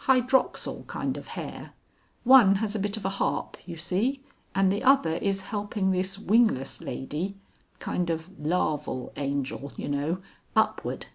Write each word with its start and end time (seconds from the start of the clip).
Hydroxyl 0.00 0.86
kind 0.88 1.16
of 1.16 1.28
hair. 1.28 1.72
One 2.24 2.56
has 2.56 2.74
a 2.74 2.78
bit 2.78 2.98
of 2.98 3.06
a 3.06 3.16
harp, 3.16 3.56
you 3.64 3.78
see, 3.78 4.20
and 4.54 4.70
the 4.70 4.82
other 4.84 5.14
is 5.14 5.40
helping 5.40 5.90
this 5.90 6.18
wingless 6.18 6.82
lady 6.82 7.36
kind 7.78 8.10
of 8.10 8.28
larval 8.38 9.10
Angel, 9.16 9.72
you 9.78 9.88
know 9.88 10.18
upward." 10.54 11.06